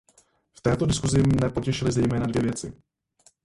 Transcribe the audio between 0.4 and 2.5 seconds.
V této diskusi mne potěšily zejména dvě